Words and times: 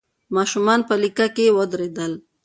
ماشومان 0.35 0.79
په 0.87 0.95
لیکه 1.01 1.27
کې 1.35 1.45
ودرېدل. 1.57 2.13